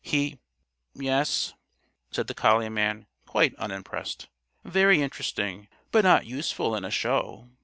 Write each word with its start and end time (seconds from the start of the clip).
He" 0.03 0.39
"Yes?" 0.95 1.53
said 2.09 2.25
the 2.25 2.33
collie 2.33 2.69
man, 2.69 3.05
quite 3.27 3.53
unimpressed. 3.57 4.29
"Very 4.63 4.99
interesting 4.99 5.67
but 5.91 6.03
not 6.03 6.25
useful 6.25 6.75
in 6.75 6.83
a 6.83 6.89
show. 6.89 7.51